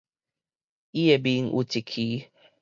[0.03, 0.07] 伊的面
[1.51, 2.27] 有一疧